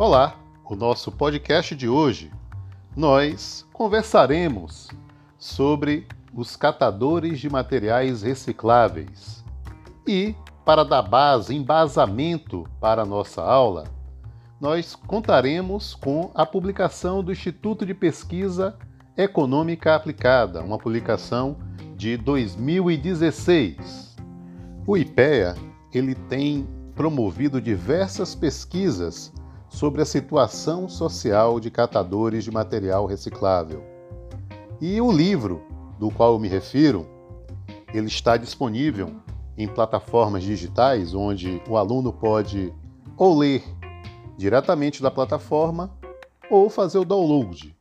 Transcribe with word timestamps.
Olá, 0.00 0.36
o 0.64 0.76
nosso 0.76 1.10
podcast 1.10 1.74
de 1.74 1.88
hoje 1.88 2.30
nós 2.96 3.66
conversaremos 3.72 4.88
sobre 5.36 6.06
os 6.32 6.54
catadores 6.54 7.40
de 7.40 7.50
materiais 7.50 8.22
recicláveis. 8.22 9.44
E, 10.06 10.36
para 10.64 10.84
dar 10.84 11.02
base, 11.02 11.52
embasamento 11.52 12.64
para 12.80 13.02
a 13.02 13.04
nossa 13.04 13.42
aula, 13.42 13.88
nós 14.60 14.94
contaremos 14.94 15.96
com 15.96 16.30
a 16.32 16.46
publicação 16.46 17.20
do 17.20 17.32
Instituto 17.32 17.84
de 17.84 17.92
Pesquisa 17.92 18.78
Econômica 19.16 19.96
Aplicada, 19.96 20.62
uma 20.62 20.78
publicação 20.78 21.56
de 21.96 22.16
2016. 22.16 24.16
O 24.86 24.96
IPEA 24.96 25.56
ele 25.92 26.14
tem 26.14 26.68
promovido 26.94 27.60
diversas 27.60 28.36
pesquisas 28.36 29.32
sobre 29.68 30.02
a 30.02 30.04
situação 30.04 30.88
social 30.88 31.60
de 31.60 31.70
catadores 31.70 32.44
de 32.44 32.50
material 32.50 33.06
reciclável. 33.06 33.84
E 34.80 35.00
o 35.00 35.10
livro 35.10 35.62
do 35.98 36.10
qual 36.10 36.32
eu 36.34 36.38
me 36.38 36.48
refiro, 36.48 37.06
ele 37.92 38.06
está 38.06 38.36
disponível 38.36 39.16
em 39.56 39.66
plataformas 39.66 40.44
digitais 40.44 41.14
onde 41.14 41.60
o 41.68 41.76
aluno 41.76 42.12
pode 42.12 42.72
ou 43.16 43.36
ler 43.36 43.64
diretamente 44.36 45.02
da 45.02 45.10
plataforma 45.10 45.90
ou 46.48 46.70
fazer 46.70 46.98
o 46.98 47.04
download. 47.04 47.76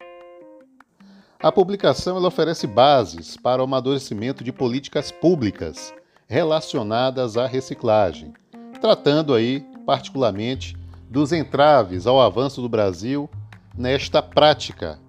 A 1.40 1.52
publicação 1.52 2.18
ela 2.18 2.28
oferece 2.28 2.66
bases 2.66 3.38
para 3.38 3.62
o 3.62 3.66
amadurecimento 3.66 4.44
de 4.44 4.52
políticas 4.52 5.12
públicas 5.12 5.94
relacionadas 6.28 7.38
à 7.38 7.46
reciclagem, 7.46 8.34
tratando 8.82 9.36
aí 9.36 9.64
particularmente 9.86 10.76
dos 11.10 11.32
entraves 11.32 12.06
ao 12.06 12.22
avanço 12.22 12.62
do 12.62 12.70
Brasil 12.70 13.30
nesta 13.78 14.22
prática. 14.22 15.00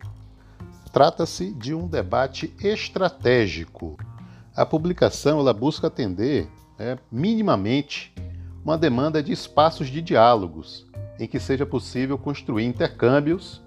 Trata-se 0.93 1.53
de 1.53 1.75
um 1.75 1.87
debate 1.87 2.55
estratégico. 2.61 3.97
A 4.55 4.65
publicação 4.65 5.39
ela 5.39 5.53
busca 5.53 5.87
atender 5.87 6.49
é, 6.79 6.99
minimamente 7.11 8.15
uma 8.65 8.79
demanda 8.79 9.23
de 9.23 9.33
espaços 9.33 9.89
de 9.89 10.01
diálogos 10.01 10.87
em 11.19 11.27
que 11.27 11.41
seja 11.41 11.67
possível 11.67 12.17
construir 12.17 12.65
intercâmbios 12.65 13.61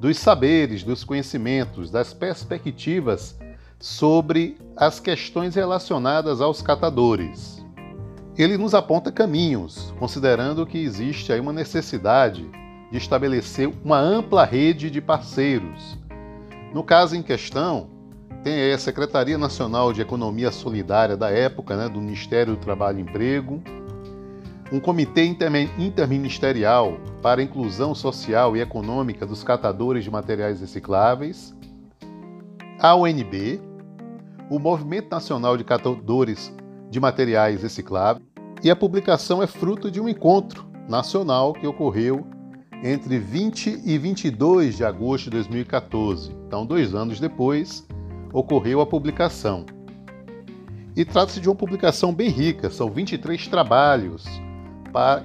dos 0.00 0.16
saberes, 0.18 0.82
dos 0.82 1.04
conhecimentos, 1.04 1.90
das 1.90 2.14
perspectivas 2.14 3.38
sobre 3.78 4.56
as 4.76 4.98
questões 4.98 5.54
relacionadas 5.54 6.40
aos 6.40 6.62
catadores. 6.62 7.57
Ele 8.38 8.56
nos 8.56 8.72
aponta 8.72 9.10
caminhos, 9.10 9.92
considerando 9.98 10.64
que 10.64 10.78
existe 10.78 11.32
aí 11.32 11.40
uma 11.40 11.52
necessidade 11.52 12.48
de 12.88 12.96
estabelecer 12.96 13.68
uma 13.84 13.98
ampla 13.98 14.44
rede 14.44 14.92
de 14.92 15.00
parceiros. 15.00 15.98
No 16.72 16.84
caso 16.84 17.16
em 17.16 17.22
questão, 17.22 17.88
tem 18.44 18.72
a 18.72 18.78
Secretaria 18.78 19.36
Nacional 19.36 19.92
de 19.92 20.02
Economia 20.02 20.52
Solidária 20.52 21.16
da 21.16 21.30
época, 21.30 21.76
né, 21.76 21.88
do 21.88 22.00
Ministério 22.00 22.54
do 22.54 22.60
Trabalho 22.60 23.00
e 23.00 23.02
Emprego, 23.02 23.60
um 24.70 24.78
comitê 24.78 25.24
interministerial 25.76 26.96
para 27.20 27.40
a 27.40 27.44
inclusão 27.44 27.92
social 27.92 28.56
e 28.56 28.60
econômica 28.60 29.26
dos 29.26 29.42
catadores 29.42 30.04
de 30.04 30.12
materiais 30.12 30.60
recicláveis, 30.60 31.56
a 32.78 32.94
UNB, 32.94 33.60
o 34.48 34.60
Movimento 34.60 35.10
Nacional 35.10 35.56
de 35.56 35.64
Catadores 35.64 36.52
de 36.90 37.00
Materiais 37.00 37.62
Recicláveis, 37.62 38.27
e 38.62 38.70
a 38.70 38.76
publicação 38.76 39.42
é 39.42 39.46
fruto 39.46 39.90
de 39.90 40.00
um 40.00 40.08
encontro 40.08 40.66
nacional 40.88 41.52
que 41.52 41.66
ocorreu 41.66 42.26
entre 42.82 43.18
20 43.18 43.82
e 43.84 43.98
22 43.98 44.76
de 44.76 44.84
agosto 44.84 45.24
de 45.24 45.30
2014. 45.30 46.32
Então, 46.46 46.66
dois 46.66 46.94
anos 46.94 47.20
depois, 47.20 47.86
ocorreu 48.32 48.80
a 48.80 48.86
publicação. 48.86 49.64
E 50.96 51.04
trata-se 51.04 51.40
de 51.40 51.48
uma 51.48 51.54
publicação 51.54 52.12
bem 52.12 52.28
rica, 52.28 52.70
são 52.70 52.90
23 52.90 53.46
trabalhos 53.46 54.24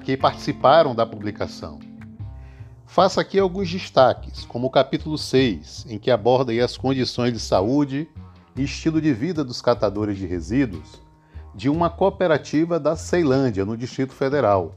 que 0.04 0.16
participaram 0.16 0.94
da 0.94 1.04
publicação. 1.04 1.80
Faço 2.86 3.18
aqui 3.18 3.38
alguns 3.40 3.68
destaques, 3.68 4.44
como 4.44 4.68
o 4.68 4.70
capítulo 4.70 5.18
6, 5.18 5.86
em 5.88 5.98
que 5.98 6.10
aborda 6.10 6.52
as 6.64 6.76
condições 6.76 7.32
de 7.32 7.40
saúde 7.40 8.08
e 8.56 8.62
estilo 8.62 9.00
de 9.00 9.12
vida 9.12 9.42
dos 9.42 9.60
catadores 9.60 10.16
de 10.16 10.26
resíduos 10.26 11.03
de 11.54 11.68
uma 11.68 11.88
cooperativa 11.88 12.80
da 12.80 12.96
Ceilândia, 12.96 13.64
no 13.64 13.76
Distrito 13.76 14.12
Federal. 14.12 14.74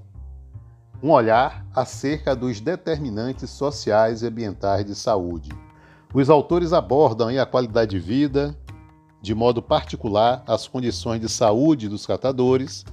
Um 1.01 1.11
olhar 1.11 1.65
acerca 1.75 2.35
dos 2.35 2.59
determinantes 2.59 3.49
sociais 3.49 4.21
e 4.21 4.27
ambientais 4.27 4.85
de 4.85 4.95
saúde. 4.95 5.51
Os 6.13 6.29
autores 6.29 6.73
abordam 6.73 7.29
a 7.29 7.45
qualidade 7.45 7.91
de 7.91 7.99
vida, 7.99 8.55
de 9.21 9.33
modo 9.33 9.61
particular 9.61 10.43
as 10.47 10.67
condições 10.67 11.19
de 11.19 11.27
saúde 11.27 11.89
dos 11.89 12.05
catadores 12.05 12.85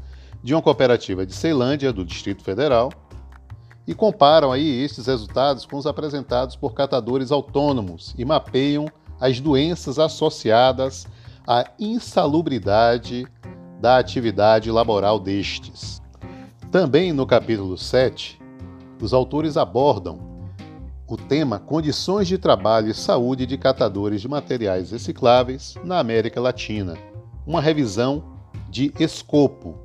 de 0.43 0.55
uma 0.55 0.63
cooperativa 0.63 1.25
de 1.25 1.33
Ceilândia, 1.33 1.93
do 1.93 2.05
Distrito 2.05 2.43
Federal, 2.43 2.91
e 3.87 3.95
comparam 3.95 4.51
aí 4.51 4.83
estes 4.83 5.07
resultados 5.07 5.67
com 5.67 5.77
os 5.77 5.87
apresentados 5.87 6.57
por 6.57 6.75
catadores 6.75 7.31
autônomos 7.31 8.15
e 8.17 8.25
mapeiam 8.25 8.87
as 9.21 9.41
doenças 9.41 9.99
associadas 9.99 11.07
à 11.47 11.71
insalubridade 11.79 13.27
da 13.85 13.99
atividade 13.99 14.71
laboral 14.71 15.21
destes. 15.21 16.01
Também 16.73 17.13
no 17.13 17.27
capítulo 17.27 17.77
7, 17.77 18.41
os 18.99 19.13
autores 19.13 19.59
abordam 19.59 20.19
o 21.07 21.19
tema 21.19 21.59
Condições 21.59 22.27
de 22.27 22.39
Trabalho 22.39 22.89
e 22.89 22.95
Saúde 22.95 23.45
de 23.45 23.59
Catadores 23.59 24.23
de 24.23 24.27
Materiais 24.27 24.91
Recicláveis 24.91 25.75
na 25.85 25.99
América 25.99 26.41
Latina, 26.41 26.97
uma 27.47 27.61
revisão 27.61 28.25
de 28.71 28.91
escopo 28.99 29.77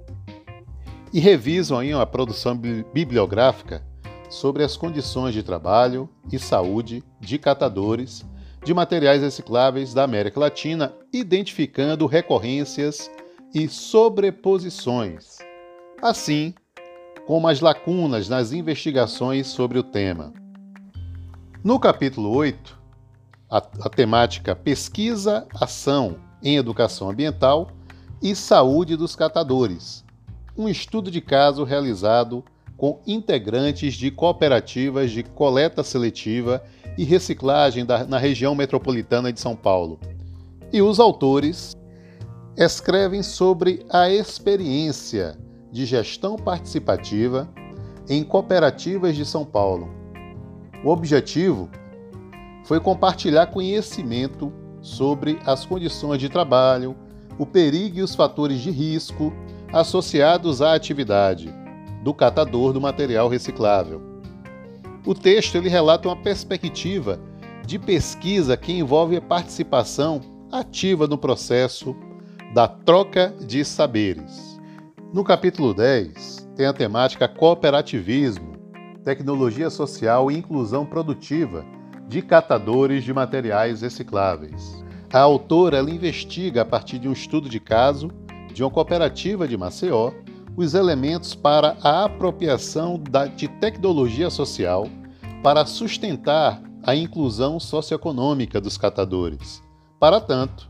e 1.11 1.19
revisam 1.19 1.77
aí 1.77 1.91
a 1.91 2.05
produção 2.05 2.57
bibliográfica 2.57 3.83
sobre 4.29 4.63
as 4.63 4.77
condições 4.77 5.33
de 5.33 5.43
trabalho 5.43 6.07
e 6.31 6.39
saúde 6.39 7.03
de 7.19 7.37
catadores 7.37 8.25
de 8.63 8.73
materiais 8.73 9.21
recicláveis 9.21 9.93
da 9.93 10.05
América 10.05 10.39
Latina, 10.39 10.93
identificando 11.11 12.05
recorrências 12.05 13.11
e 13.53 13.67
sobreposições, 13.67 15.37
assim 16.01 16.53
como 17.25 17.47
as 17.47 17.59
lacunas 17.59 18.29
nas 18.29 18.51
investigações 18.51 19.47
sobre 19.47 19.77
o 19.79 19.83
tema. 19.83 20.33
No 21.63 21.79
capítulo 21.79 22.29
8, 22.29 22.79
a, 23.49 23.57
a 23.57 23.89
temática 23.89 24.55
Pesquisa, 24.55 25.47
Ação 25.59 26.17
em 26.41 26.57
Educação 26.57 27.09
Ambiental 27.09 27.69
e 28.21 28.35
Saúde 28.35 28.95
dos 28.95 29.15
Catadores, 29.15 30.03
um 30.57 30.67
estudo 30.67 31.09
de 31.09 31.21
caso 31.21 31.63
realizado 31.63 32.43
com 32.77 33.01
integrantes 33.05 33.95
de 33.95 34.09
cooperativas 34.09 35.11
de 35.11 35.23
coleta 35.23 35.83
seletiva 35.83 36.63
e 36.97 37.03
reciclagem 37.03 37.85
da, 37.85 38.05
na 38.05 38.17
região 38.17 38.55
metropolitana 38.55 39.33
de 39.33 39.39
São 39.39 39.55
Paulo. 39.55 39.99
E 40.71 40.81
os 40.81 40.99
autores 40.99 41.75
escrevem 42.59 43.23
sobre 43.23 43.85
a 43.89 44.09
experiência 44.09 45.37
de 45.71 45.85
gestão 45.85 46.35
participativa 46.35 47.49
em 48.09 48.21
cooperativas 48.21 49.15
de 49.15 49.25
São 49.25 49.45
Paulo. 49.45 49.89
O 50.83 50.89
objetivo 50.89 51.69
foi 52.65 52.81
compartilhar 52.81 53.47
conhecimento 53.47 54.51
sobre 54.81 55.39
as 55.45 55.65
condições 55.65 56.19
de 56.19 56.27
trabalho, 56.27 56.97
o 57.37 57.45
perigo 57.45 57.99
e 57.99 58.01
os 58.01 58.13
fatores 58.13 58.59
de 58.59 58.71
risco 58.71 59.31
associados 59.71 60.61
à 60.61 60.73
atividade 60.73 61.53
do 62.03 62.13
catador 62.13 62.73
do 62.73 62.81
material 62.81 63.29
reciclável. 63.29 64.01
O 65.05 65.15
texto 65.15 65.55
ele 65.55 65.69
relata 65.69 66.09
uma 66.09 66.21
perspectiva 66.21 67.21
de 67.65 67.79
pesquisa 67.79 68.57
que 68.57 68.73
envolve 68.73 69.15
a 69.15 69.21
participação 69.21 70.19
ativa 70.51 71.07
no 71.07 71.17
processo 71.17 71.95
da 72.53 72.67
troca 72.67 73.33
de 73.45 73.63
saberes. 73.63 74.59
No 75.13 75.23
capítulo 75.23 75.73
10, 75.73 76.49
tem 76.55 76.65
a 76.65 76.73
temática 76.73 77.27
cooperativismo, 77.27 78.53
tecnologia 79.03 79.69
social 79.69 80.31
e 80.31 80.37
inclusão 80.37 80.85
produtiva 80.85 81.63
de 82.07 82.21
catadores 82.21 83.03
de 83.03 83.13
materiais 83.13 83.81
recicláveis. 83.81 84.83
A 85.13 85.19
autora 85.19 85.79
investiga 85.81 86.63
a 86.63 86.65
partir 86.65 86.99
de 86.99 87.07
um 87.07 87.13
estudo 87.13 87.47
de 87.47 87.59
caso 87.59 88.09
de 88.53 88.63
uma 88.63 88.69
cooperativa 88.69 89.47
de 89.47 89.55
Maceió 89.55 90.11
os 90.57 90.73
elementos 90.73 91.33
para 91.33 91.77
a 91.81 92.03
apropriação 92.03 93.01
de 93.35 93.47
tecnologia 93.47 94.29
social 94.29 94.87
para 95.41 95.65
sustentar 95.65 96.61
a 96.83 96.95
inclusão 96.95 97.59
socioeconômica 97.59 98.59
dos 98.59 98.77
catadores. 98.77 99.63
Para 99.99 100.19
tanto, 100.19 100.68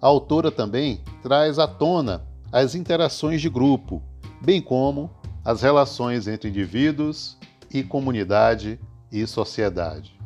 a 0.00 0.06
autora 0.06 0.50
também 0.50 1.00
traz 1.22 1.58
à 1.58 1.66
tona 1.66 2.26
as 2.52 2.74
interações 2.74 3.40
de 3.40 3.48
grupo, 3.48 4.02
bem 4.42 4.60
como 4.60 5.10
as 5.44 5.62
relações 5.62 6.26
entre 6.26 6.48
indivíduos 6.48 7.36
e 7.72 7.82
comunidade 7.82 8.78
e 9.10 9.26
sociedade. 9.26 10.16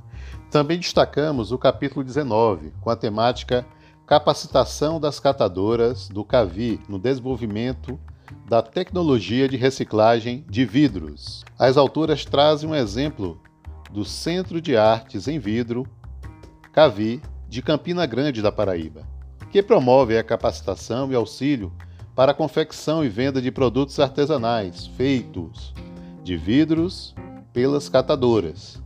Também 0.51 0.79
destacamos 0.79 1.53
o 1.53 1.59
capítulo 1.59 2.05
19, 2.05 2.73
com 2.81 2.91
a 2.91 2.97
temática 2.97 3.65
Capacitação 4.07 4.99
das 4.99 5.21
catadoras 5.21 6.09
do 6.09 6.25
CAVI 6.25 6.81
no 6.89 6.99
desenvolvimento 6.99 7.97
da 8.49 8.61
tecnologia 8.61 9.49
de 9.49 9.57
reciclagem 9.57 10.45
de 10.49 10.65
vidros. 10.65 11.45
As 11.57 11.77
autoras 11.77 12.25
trazem 12.25 12.69
um 12.69 12.75
exemplo 12.75 13.41
do 13.93 14.05
Centro 14.05 14.61
de 14.61 14.77
Artes 14.77 15.29
em 15.29 15.39
Vidro, 15.39 15.87
CAVI, 16.73 17.23
de 17.49 17.63
Campina 17.63 18.05
Grande 18.05 18.43
da 18.43 18.51
Paraíba, 18.51 19.07
que 19.51 19.63
promove 19.63 20.17
a 20.17 20.23
capacitação 20.23 21.11
e 21.11 21.15
auxílio 21.15 21.73
para 22.15 22.33
a 22.33 22.35
confecção 22.35 23.05
e 23.05 23.09
venda 23.09 23.41
de 23.41 23.51
produtos 23.51 23.99
artesanais 23.99 24.87
feitos 24.87 25.75
de 26.23 26.37
vidros 26.37 27.15
pelas 27.53 27.89
catadoras. 27.89 28.81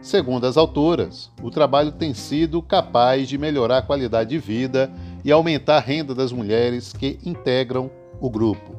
Segundo 0.00 0.46
as 0.46 0.56
autoras, 0.56 1.30
o 1.42 1.50
trabalho 1.50 1.90
tem 1.90 2.12
sido 2.12 2.60
capaz 2.60 3.26
de 3.26 3.38
melhorar 3.38 3.78
a 3.78 3.82
qualidade 3.82 4.30
de 4.30 4.38
vida 4.38 4.92
e 5.24 5.32
aumentar 5.32 5.78
a 5.78 5.80
renda 5.80 6.14
das 6.14 6.30
mulheres 6.30 6.92
que 6.92 7.18
integram 7.24 7.90
o 8.20 8.28
grupo. 8.28 8.76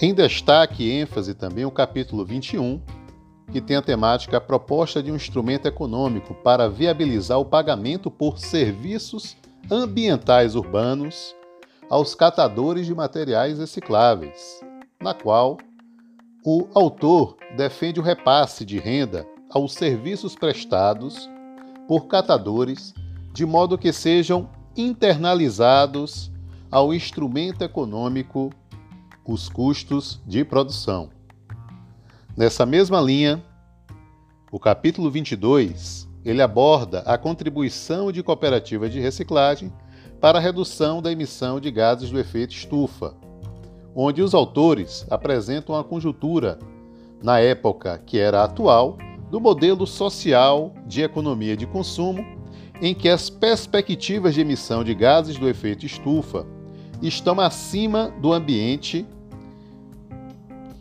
Em 0.00 0.14
destaque 0.14 0.84
e 0.84 0.92
ênfase 0.92 1.34
também 1.34 1.64
o 1.64 1.70
capítulo 1.70 2.24
21, 2.24 2.80
que 3.50 3.60
tem 3.60 3.76
a 3.76 3.82
temática 3.82 4.36
a 4.36 4.40
proposta 4.40 5.02
de 5.02 5.10
um 5.10 5.16
instrumento 5.16 5.66
econômico 5.66 6.32
para 6.32 6.68
viabilizar 6.68 7.38
o 7.38 7.44
pagamento 7.44 8.10
por 8.10 8.38
serviços 8.38 9.36
ambientais 9.70 10.54
urbanos 10.54 11.34
aos 11.88 12.14
catadores 12.14 12.86
de 12.86 12.94
materiais 12.94 13.58
recicláveis, 13.58 14.60
na 15.00 15.14
qual 15.14 15.58
o 16.44 16.66
autor 16.74 17.36
defende 17.56 18.00
o 18.00 18.02
repasse 18.02 18.64
de 18.64 18.78
renda 18.78 19.26
aos 19.50 19.74
serviços 19.74 20.34
prestados 20.34 21.28
por 21.86 22.06
catadores, 22.06 22.94
de 23.32 23.44
modo 23.44 23.78
que 23.78 23.92
sejam 23.92 24.48
internalizados 24.76 26.32
ao 26.70 26.94
instrumento 26.94 27.62
econômico 27.62 28.50
os 29.24 29.48
custos 29.48 30.20
de 30.26 30.44
produção. 30.44 31.10
Nessa 32.36 32.64
mesma 32.64 33.00
linha, 33.00 33.42
o 34.50 34.58
capítulo 34.58 35.10
22, 35.10 36.08
ele 36.24 36.40
aborda 36.40 37.00
a 37.00 37.18
contribuição 37.18 38.12
de 38.12 38.22
cooperativas 38.22 38.92
de 38.92 39.00
reciclagem 39.00 39.72
para 40.20 40.38
a 40.38 40.40
redução 40.40 41.02
da 41.02 41.10
emissão 41.10 41.58
de 41.58 41.70
gases 41.70 42.10
do 42.10 42.18
efeito 42.18 42.52
estufa, 42.52 43.14
onde 43.94 44.22
os 44.22 44.34
autores 44.34 45.04
apresentam 45.10 45.74
a 45.74 45.82
conjuntura, 45.82 46.58
na 47.22 47.40
época 47.40 48.00
que 48.06 48.18
era 48.18 48.44
atual, 48.44 48.96
do 49.30 49.40
modelo 49.40 49.86
social 49.86 50.72
de 50.86 51.02
economia 51.02 51.56
de 51.56 51.66
consumo, 51.66 52.24
em 52.80 52.94
que 52.94 53.08
as 53.08 53.30
perspectivas 53.30 54.34
de 54.34 54.40
emissão 54.40 54.84
de 54.84 54.94
gases 54.94 55.38
do 55.38 55.48
efeito 55.48 55.86
estufa 55.86 56.46
estão 57.00 57.40
acima 57.40 58.12
do 58.20 58.32
ambiente 58.32 59.06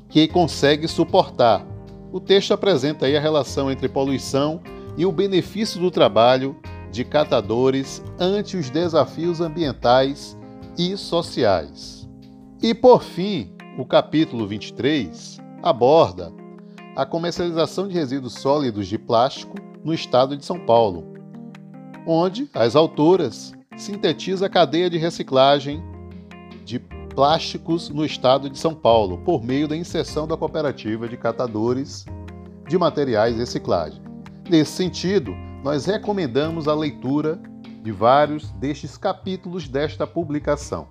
que 0.09 0.27
consegue 0.27 0.87
suportar. 0.87 1.65
O 2.11 2.19
texto 2.19 2.53
apresenta 2.53 3.05
aí 3.05 3.15
a 3.15 3.21
relação 3.21 3.71
entre 3.71 3.87
poluição 3.87 4.61
e 4.97 5.05
o 5.05 5.11
benefício 5.11 5.79
do 5.79 5.89
trabalho 5.89 6.55
de 6.91 7.05
catadores 7.05 8.03
ante 8.19 8.57
os 8.57 8.69
desafios 8.69 9.39
ambientais 9.39 10.37
e 10.77 10.97
sociais. 10.97 12.09
E 12.61 12.73
por 12.73 13.01
fim, 13.01 13.53
o 13.77 13.85
capítulo 13.85 14.45
23 14.45 15.39
aborda 15.63 16.31
a 16.95 17.05
comercialização 17.05 17.87
de 17.87 17.93
resíduos 17.93 18.33
sólidos 18.33 18.87
de 18.87 18.97
plástico 18.97 19.55
no 19.83 19.93
estado 19.93 20.35
de 20.35 20.45
São 20.45 20.59
Paulo, 20.59 21.13
onde 22.05 22.49
as 22.53 22.75
autoras 22.75 23.53
sintetizam 23.77 24.45
a 24.45 24.49
cadeia 24.49 24.89
de 24.89 24.97
reciclagem 24.97 25.81
de 26.65 26.79
plásticos 27.15 27.89
no 27.89 28.05
estado 28.05 28.49
de 28.49 28.57
São 28.57 28.73
Paulo, 28.73 29.17
por 29.19 29.43
meio 29.43 29.67
da 29.67 29.75
inserção 29.75 30.27
da 30.27 30.37
cooperativa 30.37 31.07
de 31.07 31.17
catadores 31.17 32.05
de 32.67 32.77
materiais 32.77 33.37
reciclagem. 33.37 34.10
Nesse 34.51 34.73
sentido, 34.73 35.33
nós 35.63 35.85
recomendamos 35.85 36.67
a 36.67 36.75
leitura 36.75 37.39
de 37.81 37.89
vários 37.89 38.51
destes 38.51 38.97
capítulos 38.97 39.65
desta 39.69 40.05
publicação. 40.05 40.89